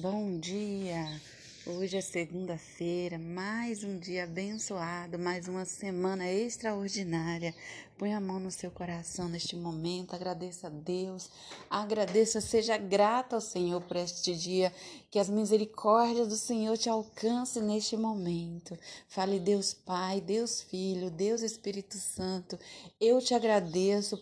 [0.00, 1.20] Bom dia!
[1.66, 7.54] Hoje é segunda-feira, mais um dia abençoado, mais uma semana extraordinária.
[7.98, 11.28] Põe a mão no seu coração neste momento, agradeça a Deus,
[11.68, 14.72] agradeça, seja grato ao Senhor por este dia,
[15.10, 18.78] que as misericórdias do Senhor te alcancem neste momento.
[19.06, 22.58] Fale Deus Pai, Deus Filho, Deus Espírito Santo,
[22.98, 24.16] eu te agradeço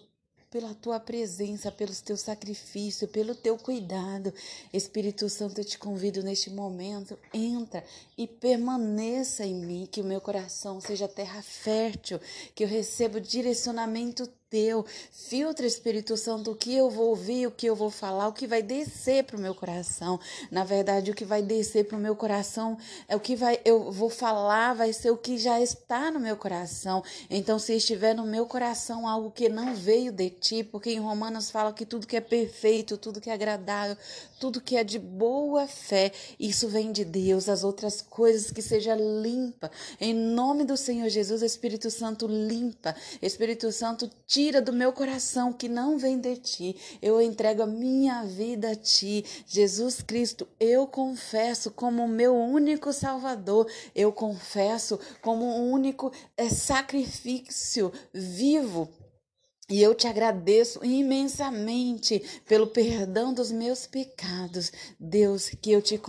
[0.51, 4.33] pela tua presença, pelos teus sacrifícios, pelo teu cuidado.
[4.73, 7.85] Espírito Santo, eu te convido neste momento, entra
[8.17, 12.19] e permaneça em mim, que o meu coração seja terra fértil,
[12.55, 14.85] que eu receba direcionamento teu.
[15.11, 18.47] Filtra, Espírito Santo, o que eu vou ouvir, o que eu vou falar, o que
[18.47, 20.19] vai descer para o meu coração.
[20.51, 23.91] Na verdade, o que vai descer para o meu coração é o que vai, eu
[23.91, 27.03] vou falar, vai ser o que já está no meu coração.
[27.31, 31.51] Então, se estiver no meu coração algo que não veio de ti, porque em Romanos
[31.51, 33.97] fala que tudo que é perfeito, tudo que é agradável,
[34.39, 37.49] tudo que é de boa fé, isso vem de Deus.
[37.49, 39.71] As outras coisas que seja limpa.
[40.01, 42.95] Em nome do Senhor Jesus, Espírito Santo limpa.
[43.21, 44.09] Espírito Santo,
[44.39, 46.77] tira do meu coração que não vem de ti.
[47.03, 49.25] Eu entrego a minha vida a ti.
[49.49, 53.67] Jesus Cristo, eu confesso como meu único Salvador.
[53.97, 58.89] Eu confesso como o único é, sacrifício vivo
[59.69, 64.73] e eu te agradeço imensamente pelo perdão dos meus pecados.
[64.99, 66.01] Deus, que eu te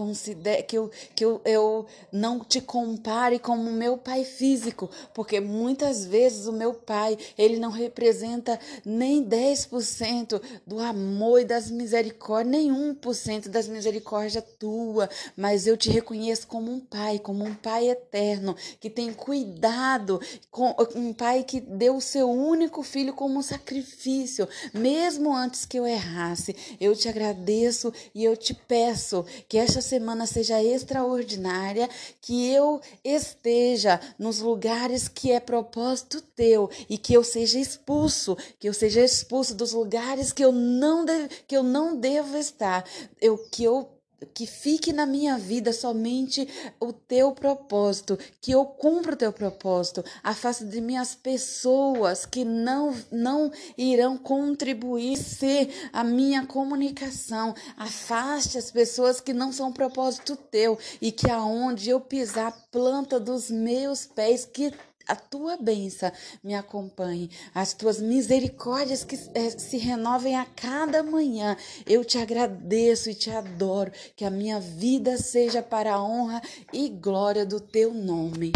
[0.66, 6.48] que eu, que eu, eu não te compare como meu pai físico, porque muitas vezes
[6.48, 13.50] o meu pai, ele não representa nem 10% do amor e das misericórdias, nem 1%
[13.50, 18.90] das misericórdias tua, mas eu te reconheço como um pai, como um pai eterno, que
[18.90, 25.66] tem cuidado, com, um pai que deu o seu único filho como sacrifício, mesmo antes
[25.66, 26.56] que eu errasse.
[26.80, 31.90] Eu te agradeço e eu te peço que esta semana seja extraordinária,
[32.22, 38.70] que eu esteja nos lugares que é propósito teu e que eu seja expulso, que
[38.70, 41.06] eu seja expulso dos lugares que eu não
[41.48, 42.86] que eu não devo estar.
[43.20, 43.99] Eu que eu
[44.34, 46.48] que fique na minha vida somente
[46.80, 50.04] o teu propósito, que eu cumpra o teu propósito.
[50.24, 57.54] Afasta de mim as pessoas que não não irão contribuir ser a minha comunicação.
[57.78, 63.50] Afaste as pessoas que não são propósito teu e que aonde eu pisar planta dos
[63.50, 64.74] meus pés que
[65.10, 66.12] a tua bênção
[66.44, 71.58] me acompanhe, as tuas misericórdias que é, se renovem a cada manhã.
[71.86, 76.88] Eu te agradeço e te adoro, que a minha vida seja para a honra e
[76.90, 78.54] glória do teu nome.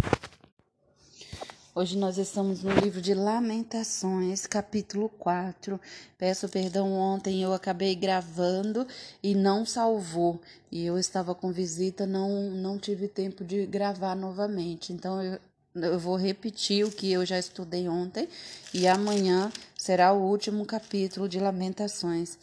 [1.75, 5.81] Hoje nós estamos no livro de Lamentações, capítulo 4.
[6.19, 8.87] Peço perdão, ontem eu acabei gravando
[9.23, 10.39] e não salvou.
[10.71, 14.93] E eu estava com visita, não, não tive tempo de gravar novamente.
[14.93, 15.39] Então eu
[15.75, 18.29] eu vou repetir o que eu já estudei ontem
[18.73, 22.37] e amanhã será o último capítulo de Lamentações.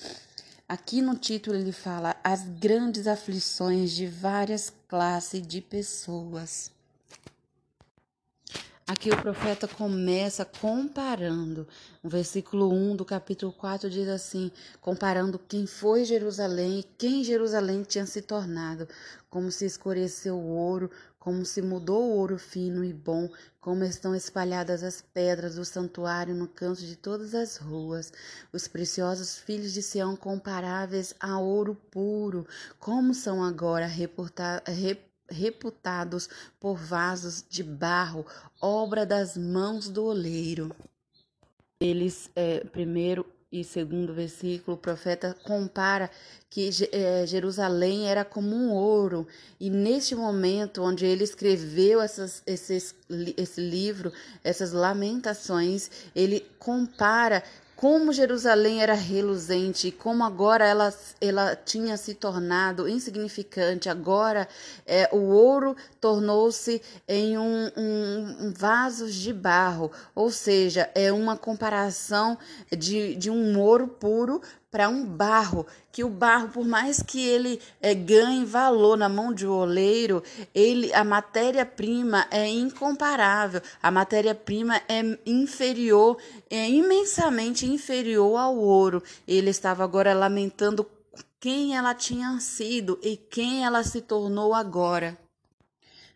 [0.69, 6.71] Aqui no título ele fala as grandes aflições de várias classes de pessoas.
[8.91, 11.65] Aqui o profeta começa comparando.
[12.03, 17.85] O versículo 1 do capítulo 4 diz assim: comparando quem foi Jerusalém e quem Jerusalém
[17.85, 18.89] tinha se tornado,
[19.31, 23.29] como se escureceu o ouro, como se mudou o ouro fino e bom,
[23.61, 28.11] como estão espalhadas as pedras do santuário no canto de todas as ruas,
[28.51, 32.47] os preciosos filhos de Sião comparáveis a ouro puro,
[32.79, 33.87] como são agora
[35.29, 36.29] reputados
[36.59, 38.25] por vasos de barro,
[38.59, 40.75] obra das mãos do oleiro.
[41.79, 46.09] Eles, é, primeiro, e segundo versículo, o profeta compara
[46.49, 49.27] que é, Jerusalém era como um ouro.
[49.59, 52.95] E neste momento onde ele escreveu essas, esses,
[53.37, 54.13] esse livro,
[54.45, 57.43] essas lamentações, ele compara
[57.81, 63.89] como Jerusalém era reluzente e como agora ela, ela tinha se tornado insignificante.
[63.89, 64.47] Agora
[64.87, 71.39] é, o ouro tornou-se em um, um, um vaso de barro, ou seja, é uma
[71.39, 72.37] comparação
[72.71, 77.61] de, de um ouro puro para um barro, que o barro, por mais que ele
[77.81, 80.23] é, ganhe valor na mão de um oleiro,
[80.55, 86.17] ele, a matéria-prima é incomparável, a matéria-prima é inferior,
[86.49, 89.03] é imensamente inferior ao ouro.
[89.27, 90.87] Ele estava agora lamentando
[91.41, 95.19] quem ela tinha sido e quem ela se tornou agora.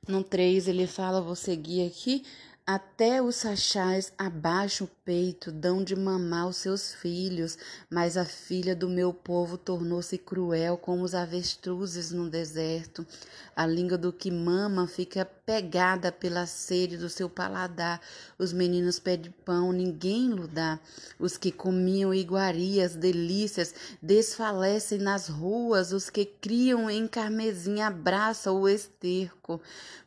[0.07, 2.23] No 3 ele fala, vou seguir aqui,
[2.67, 7.59] Até os sachás abaixam o peito, dão de mamar os seus filhos,
[7.91, 13.07] mas a filha do meu povo tornou-se cruel como os avestruzes no deserto.
[13.55, 18.01] A língua do que mama fica pegada pela sede do seu paladar.
[18.39, 20.81] Os meninos pedem pão, ninguém lhe dá.
[21.19, 25.93] Os que comiam iguarias, delícias, desfalecem nas ruas.
[25.93, 29.61] Os que criam em carmesim abraçam o esterco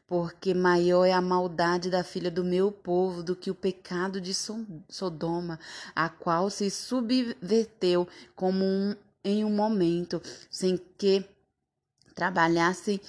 [0.07, 4.33] porque maior é a maldade da filha do meu povo do que o pecado de
[4.33, 5.59] Sodoma,
[5.93, 11.25] a qual se subverteu como um, em um momento, sem que
[12.15, 13.01] trabalhasse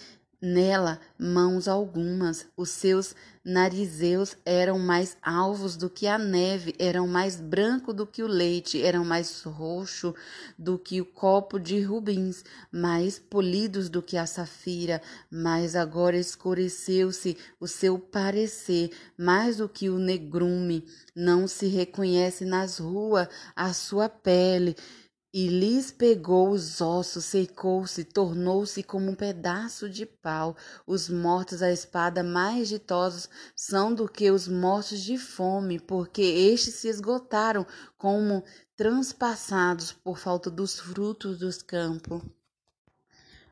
[0.43, 2.47] nela mãos algumas.
[2.57, 3.15] Os seus
[3.49, 8.83] narizeus eram mais alvos do que a neve, eram mais branco do que o leite,
[8.83, 10.15] eram mais roxo
[10.59, 15.01] do que o copo de rubins, mais polidos do que a safira.
[15.31, 20.87] Mas agora escureceu-se o seu parecer, mais do que o negrume.
[21.17, 24.77] Não se reconhece nas ruas a sua pele
[25.33, 30.57] e lhes pegou os ossos, secou-se, tornou-se como um pedaço de pau.
[30.87, 36.75] Os mortos à espada mais ditosos são do que os mortos de fome, porque estes
[36.77, 37.67] se esgotaram
[37.99, 38.43] como
[38.75, 42.23] transpassados por falta dos frutos dos campos.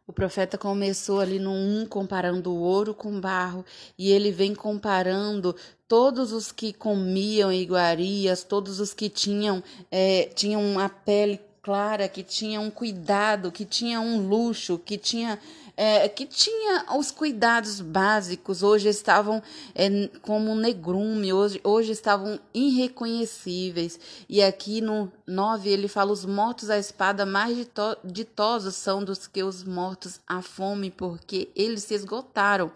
[0.07, 3.65] O profeta começou ali no 1 comparando o ouro com barro,
[3.99, 5.55] e ele vem comparando
[5.89, 12.23] todos os que comiam iguarias, todos os que tinham, é, tinham uma pele clara, que
[12.23, 15.37] tinha um cuidado, que tinha um luxo, que tinha
[15.77, 19.43] é, que tinha os cuidados básicos, hoje estavam
[19.75, 23.99] é, como um negrume, hoje, hoje estavam irreconhecíveis.
[24.29, 27.59] E aqui no 9 ele fala: os mortos à espada mais
[28.05, 32.71] ditosos são dos que os mortos à fome, porque eles se esgotaram.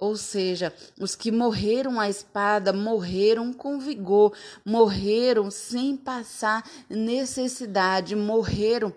[0.00, 4.32] Ou seja, os que morreram à espada morreram com vigor,
[4.64, 8.90] morreram sem passar necessidade, morreram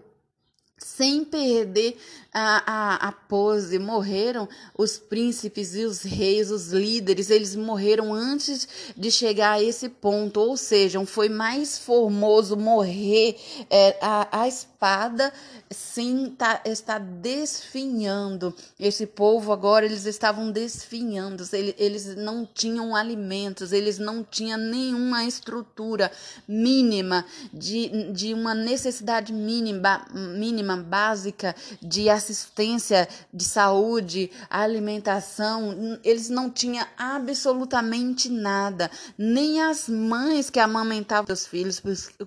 [0.85, 1.97] sem perder
[2.33, 3.77] a, a, a pose.
[3.77, 4.47] Morreram
[4.77, 10.39] os príncipes e os reis, os líderes, eles morreram antes de chegar a esse ponto.
[10.39, 13.35] Ou seja, foi mais formoso morrer
[13.69, 15.31] é, a, a espada
[15.69, 18.53] sem tá, estar desfinhando.
[18.79, 25.25] Esse povo agora, eles estavam desfinhando, eles, eles não tinham alimentos, eles não tinham nenhuma
[25.25, 26.11] estrutura
[26.47, 36.49] mínima de, de uma necessidade mínima, mínima básica de assistência de saúde, alimentação, eles não
[36.49, 41.81] tinham absolutamente nada, nem as mães que amamentavam os filhos,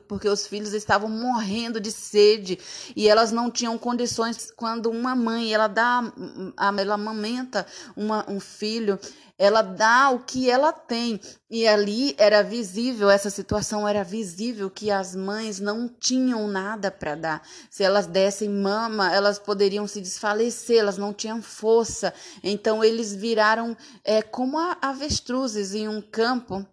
[0.09, 2.59] porque os filhos estavam morrendo de sede
[2.95, 4.51] e elas não tinham condições.
[4.51, 6.13] Quando uma mãe ela dá
[6.79, 7.67] ela amamenta
[7.97, 8.99] uma, um filho
[9.39, 11.21] ela dá o que ela tem.
[11.51, 17.15] E ali era visível, essa situação era visível que as mães não tinham nada para
[17.15, 17.43] dar.
[17.71, 22.13] Se elas dessem mama, elas poderiam se desfalecer, elas não tinham força.
[22.43, 26.67] Então eles viraram é, como avestruzes em um campo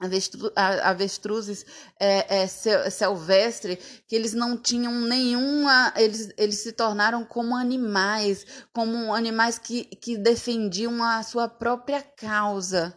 [0.00, 1.64] Avestru, avestruzes
[2.00, 2.46] é, é,
[2.90, 9.84] silvestre que eles não tinham nenhuma eles, eles se tornaram como animais como animais que,
[9.84, 12.92] que defendiam a sua própria causa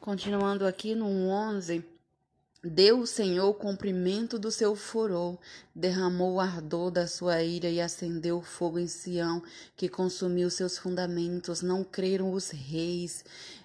[0.00, 1.92] continuando aqui no 11
[2.64, 5.36] Deu o Senhor o comprimento do seu furor,
[5.74, 9.42] derramou o ardor da sua ira e acendeu o fogo em Sião,
[9.76, 11.60] que consumiu seus fundamentos.
[11.60, 13.24] Não creram os reis,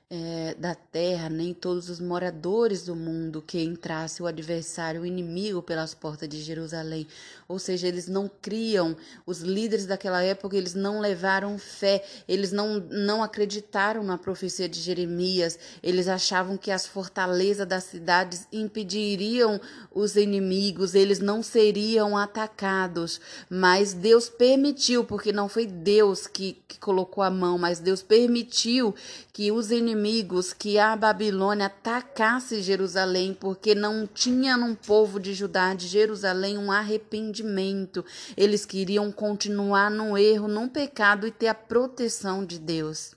[0.09, 5.61] é, da terra, nem todos os moradores do mundo que entrasse o adversário, o inimigo
[5.61, 7.05] pelas portas de Jerusalém.
[7.45, 8.95] Ou seja, eles não criam,
[9.25, 14.79] os líderes daquela época, eles não levaram fé, eles não, não acreditaram na profecia de
[14.79, 19.59] Jeremias, eles achavam que as fortalezas das cidades impediriam
[19.93, 23.19] os inimigos, eles não seriam atacados.
[23.49, 28.95] Mas Deus permitiu, porque não foi Deus que, que colocou a mão, mas Deus permitiu
[29.33, 35.33] que os inimigos inimigos que a Babilônia atacasse Jerusalém, porque não tinha no povo de
[35.33, 38.05] Judá, de Jerusalém, um arrependimento.
[38.35, 43.15] Eles queriam continuar no erro, no pecado e ter a proteção de Deus.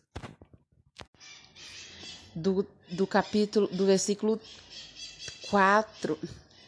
[2.35, 4.41] Do, do capítulo, do versículo
[5.51, 6.19] 4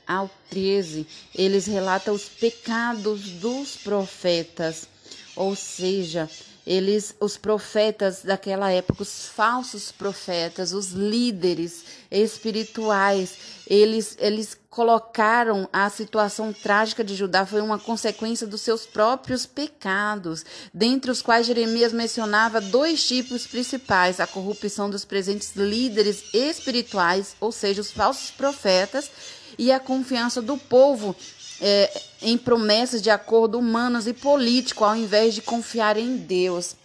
[0.07, 4.89] ao 13, eles relatam os pecados dos profetas,
[5.35, 6.29] ou seja,
[6.67, 15.91] eles, os profetas daquela época, os falsos profetas, os líderes espirituais, eles, eles colocaram a
[15.91, 21.93] situação trágica de Judá foi uma consequência dos seus próprios pecados, dentre os quais Jeremias
[21.93, 29.11] mencionava dois tipos principais: a corrupção dos presentes líderes espirituais, ou seja, os falsos profetas,
[29.59, 31.15] e a confiança do povo
[31.61, 36.77] é, em promessas de acordo humanos e político, ao invés de confiar em Deus.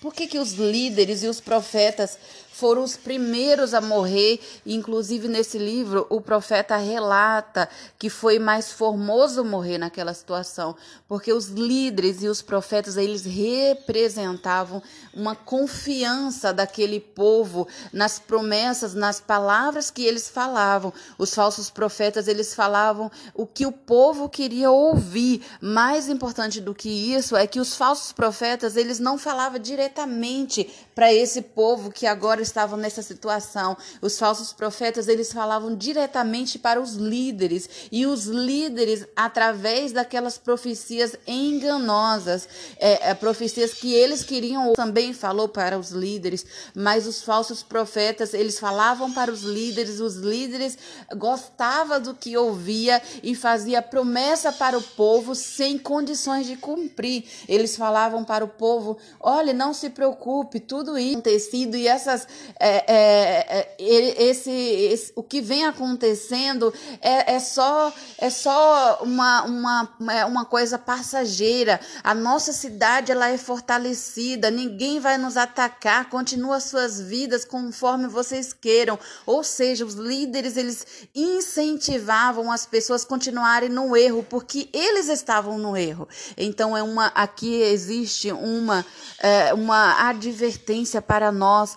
[0.00, 2.18] Por que, que os líderes e os profetas
[2.56, 4.40] foram os primeiros a morrer.
[4.64, 10.74] Inclusive, nesse livro, o profeta relata que foi mais formoso morrer naquela situação,
[11.06, 14.82] porque os líderes e os profetas, eles representavam
[15.12, 20.94] uma confiança daquele povo nas promessas, nas palavras que eles falavam.
[21.18, 25.42] Os falsos profetas, eles falavam o que o povo queria ouvir.
[25.60, 31.12] Mais importante do que isso é que os falsos profetas, eles não falavam diretamente para
[31.12, 33.76] esse povo que agora estavam nessa situação.
[34.00, 41.16] Os falsos profetas, eles falavam diretamente para os líderes, e os líderes, através daquelas profecias
[41.26, 42.48] enganosas,
[42.78, 48.34] é, é, profecias que eles queriam, também falou para os líderes, mas os falsos profetas,
[48.34, 50.78] eles falavam para os líderes, os líderes
[51.16, 57.24] gostavam do que ouvia e fazia promessa para o povo sem condições de cumprir.
[57.48, 62.26] Eles falavam para o povo: olha, não se preocupe, tudo isso acontecido e essas
[62.58, 69.42] é, é, é, esse, esse, o que vem acontecendo é, é só é só uma,
[69.44, 71.80] uma, é uma coisa passageira.
[72.02, 78.52] A nossa cidade ela é fortalecida, ninguém vai nos atacar, continua suas vidas conforme vocês
[78.52, 78.98] queiram.
[79.26, 85.58] Ou seja, os líderes eles incentivavam as pessoas a continuarem no erro, porque eles estavam
[85.58, 86.08] no erro.
[86.36, 88.84] Então é uma aqui existe uma
[89.18, 91.76] é, uma advertência para nós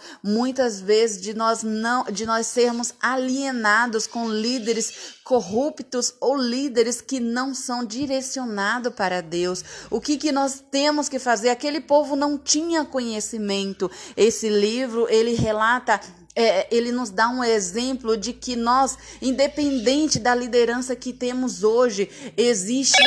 [0.49, 7.19] muitas vezes de nós não de nós sermos alienados com líderes corruptos ou líderes que
[7.19, 9.63] não são direcionados para Deus.
[9.91, 11.49] O que, que nós temos que fazer?
[11.49, 13.91] Aquele povo não tinha conhecimento.
[14.17, 16.01] Esse livro ele relata
[16.35, 22.09] é, ele nos dá um exemplo de que nós, independente da liderança que temos hoje,
[22.35, 23.03] existe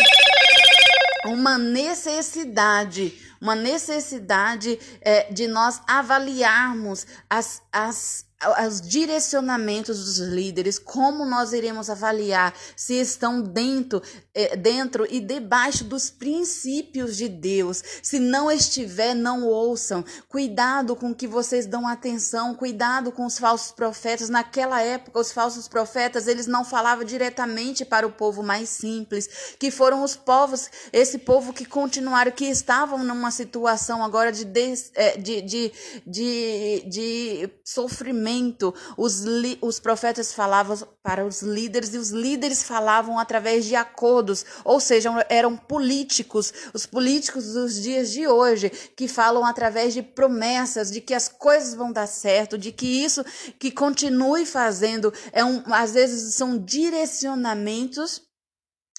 [1.24, 3.12] uma necessidade
[3.42, 8.24] uma necessidade é, de nós avaliarmos as, as
[8.66, 14.02] os direcionamentos dos líderes, como nós iremos avaliar se estão dentro,
[14.34, 17.82] eh, dentro e debaixo dos princípios de Deus.
[18.02, 20.04] Se não estiver, não ouçam.
[20.28, 24.28] Cuidado com que vocês dão atenção, cuidado com os falsos profetas.
[24.28, 29.70] Naquela época, os falsos profetas, eles não falavam diretamente para o povo mais simples, que
[29.70, 34.46] foram os povos, esse povo que continuaram, que estavam numa situação agora de,
[34.94, 35.72] eh, de, de,
[36.06, 38.31] de, de sofrimento
[38.96, 39.24] os,
[39.60, 45.10] os profetas falavam para os líderes e os líderes falavam através de acordos, ou seja,
[45.28, 51.14] eram políticos, os políticos dos dias de hoje, que falam através de promessas de que
[51.14, 53.24] as coisas vão dar certo, de que isso
[53.58, 58.22] que continue fazendo é um, às vezes são direcionamentos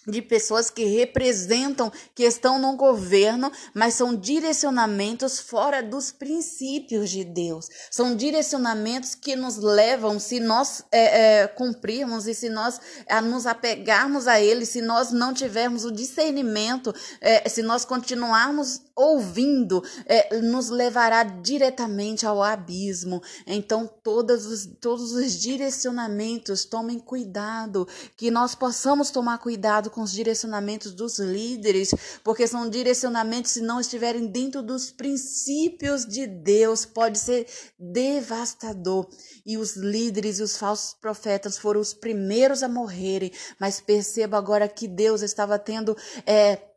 [0.07, 7.23] de pessoas que representam, que estão no governo, mas são direcionamentos fora dos princípios de
[7.23, 7.67] Deus.
[7.89, 13.45] São direcionamentos que nos levam, se nós é, é, cumprirmos e se nós é, nos
[13.45, 20.39] apegarmos a Ele, se nós não tivermos o discernimento, é, se nós continuarmos ouvindo, é,
[20.39, 23.21] nos levará diretamente ao abismo.
[23.47, 30.11] Então, todos os, todos os direcionamentos, tomem cuidado, que nós possamos tomar cuidado com os
[30.11, 37.19] direcionamentos dos líderes, porque são direcionamentos, se não estiverem dentro dos princípios de Deus, pode
[37.19, 37.47] ser
[37.77, 39.07] devastador.
[39.45, 44.67] E os líderes e os falsos profetas foram os primeiros a morrerem, mas perceba agora
[44.67, 45.95] que Deus estava tendo.
[46.25, 46.72] É,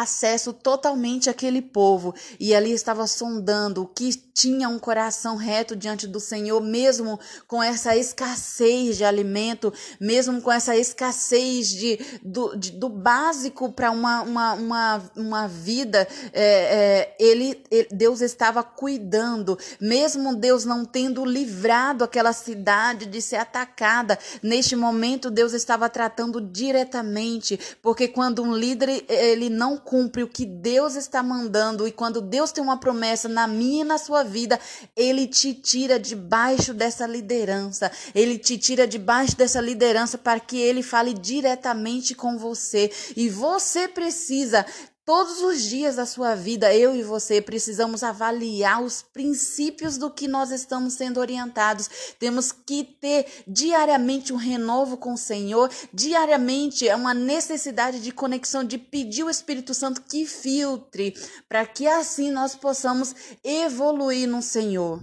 [0.00, 2.14] acesso totalmente àquele povo.
[2.38, 7.62] E ali estava sondando o que tinha um coração reto diante do Senhor, mesmo com
[7.62, 14.22] essa escassez de alimento, mesmo com essa escassez de, do, de, do básico para uma,
[14.22, 21.24] uma, uma, uma vida, é, é, ele, ele, Deus estava cuidando, mesmo Deus não tendo
[21.24, 28.54] livrado aquela cidade de ser atacada, neste momento Deus estava tratando diretamente, porque quando um
[28.54, 33.28] líder ele não cumpre o que Deus está mandando e quando Deus tem uma promessa
[33.28, 34.58] na minha e na sua vida,
[34.96, 37.90] ele te tira debaixo dessa liderança.
[38.14, 42.90] Ele te tira debaixo dessa liderança para que ele fale diretamente com você.
[43.16, 44.64] E você precisa
[45.04, 50.26] Todos os dias da sua vida, eu e você precisamos avaliar os princípios do que
[50.26, 51.90] nós estamos sendo orientados.
[52.18, 58.64] Temos que ter diariamente um renovo com o Senhor, diariamente é uma necessidade de conexão,
[58.64, 61.14] de pedir o Espírito Santo que filtre,
[61.46, 65.02] para que assim nós possamos evoluir no Senhor.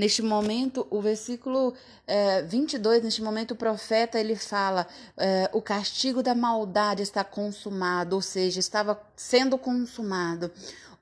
[0.00, 1.74] Neste momento, o versículo
[2.06, 8.16] é, 22, neste momento o profeta ele fala: é, o castigo da maldade está consumado,
[8.16, 10.50] ou seja, estava sendo consumado.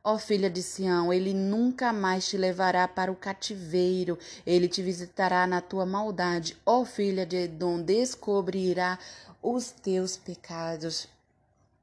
[0.03, 4.83] Ó oh, filha de Sião, ele nunca mais te levará para o cativeiro, ele te
[4.83, 6.57] visitará na tua maldade.
[6.67, 8.99] Ó oh, filha de Edom, descobrirá
[9.41, 11.07] os teus pecados.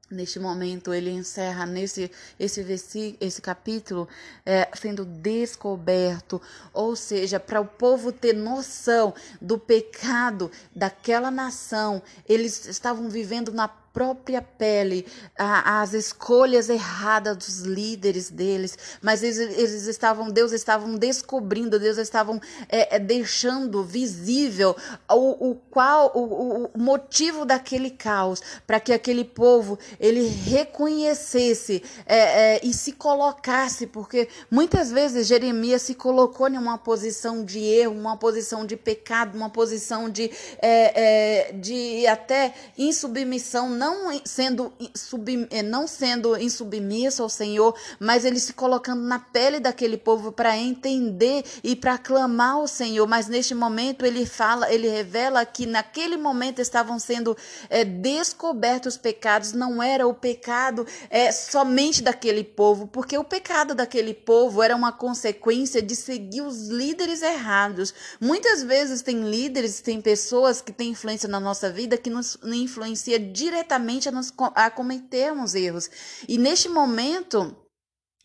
[0.08, 2.08] Neste momento, ele encerra nesse
[2.38, 4.08] esse versículo, esse capítulo
[4.44, 6.40] é, sendo descoberto,
[6.72, 13.66] ou seja, para o povo ter noção do pecado daquela nação, eles estavam vivendo na
[13.96, 15.06] própria pele
[15.38, 21.96] a, as escolhas erradas dos líderes deles, mas eles, eles estavam, Deus estavam descobrindo, Deus
[21.96, 22.38] estavam
[22.68, 24.76] é, é, deixando visível
[25.10, 32.18] o, o qual o, o motivo daquele caos, para que aquele povo ele reconhecesse é,
[32.56, 37.94] é, e se colocasse, porque muitas vezes Jeremias se colocou em uma posição de erro,
[37.94, 44.72] uma posição de pecado, uma posição de, é, é, de até insubmissão, não não sendo,
[44.94, 50.32] sub, eh, não sendo insubmisso ao Senhor, mas ele se colocando na pele daquele povo
[50.32, 53.06] para entender e para clamar ao Senhor.
[53.06, 57.36] Mas neste momento ele fala, ele revela que naquele momento estavam sendo
[57.70, 63.74] é, descobertos os pecados, não era o pecado é, somente daquele povo, porque o pecado
[63.74, 67.92] daquele povo era uma consequência de seguir os líderes errados.
[68.20, 73.18] Muitas vezes tem líderes, tem pessoas que têm influência na nossa vida que nos influencia
[73.18, 73.75] diretamente
[74.08, 75.90] a, nos, a cometermos erros.
[76.28, 77.56] E neste momento,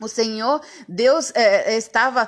[0.02, 2.28] o Senhor, Deus é, estava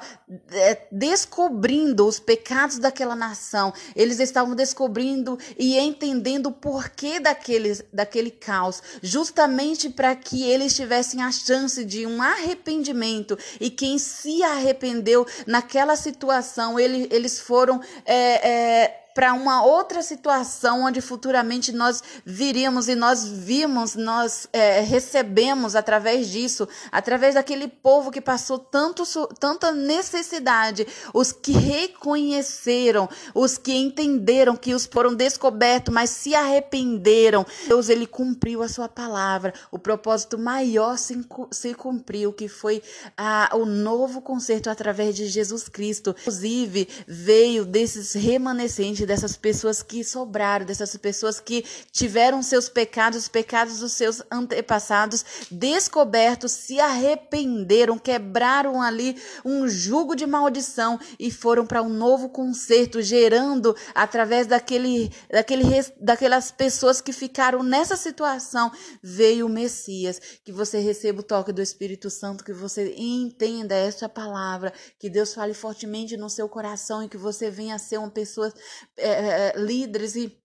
[0.51, 3.74] é, descobrindo os pecados daquela nação.
[3.96, 11.24] Eles estavam descobrindo e entendendo o porquê daquele, daquele caos, justamente para que eles tivessem
[11.24, 13.36] a chance de um arrependimento.
[13.60, 17.82] E quem se arrependeu naquela situação, ele, eles foram.
[18.06, 25.75] É para uma outra situação onde futuramente nós viríamos e nós vimos, nós é, recebemos
[25.75, 29.03] através disso, através daquele povo que passou tanto,
[29.39, 37.45] tanta necessidade, os que reconheceram, os que entenderam que os foram descobertos, mas se arrependeram.
[37.67, 42.82] Deus ele cumpriu a sua palavra, o propósito maior se, se cumpriu, que foi
[43.15, 46.15] a, o novo concerto através de Jesus Cristo.
[46.21, 53.28] Inclusive veio desses remanescentes dessas pessoas que sobraram, dessas pessoas que tiveram seus pecados, os
[53.28, 61.66] pecados dos seus antepassados descobertos, se arrependeram, quebraram ali um jugo de maldição e foram
[61.66, 65.63] para um novo concerto, gerando através daquele, daquele,
[66.00, 70.20] daquelas pessoas que ficaram nessa situação, veio o Messias.
[70.44, 75.34] Que você receba o toque do Espírito Santo, que você entenda essa palavra, que Deus
[75.34, 78.54] fale fortemente no seu coração e que você venha a ser uma pessoa
[78.97, 80.38] é, líderes e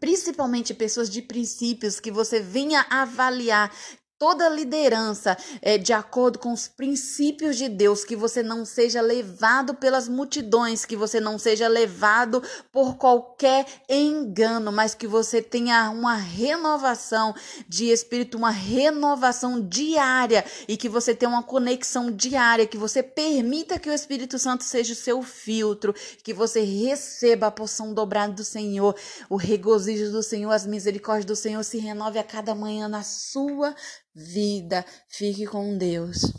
[0.00, 3.72] principalmente pessoas de princípios que você venha avaliar
[4.18, 9.74] toda liderança é, de acordo com os princípios de Deus, que você não seja levado
[9.74, 16.14] pelas multidões, que você não seja levado por qualquer engano, mas que você tenha uma
[16.14, 17.34] renovação
[17.68, 23.78] de espírito, uma renovação diária e que você tenha uma conexão diária, que você permita
[23.78, 28.44] que o Espírito Santo seja o seu filtro, que você receba a porção dobrada do
[28.44, 28.96] Senhor,
[29.28, 33.74] o regozijo do Senhor, as misericórdias do Senhor se renove a cada manhã na sua
[34.16, 34.84] vida.
[35.08, 36.32] Fique com Deus.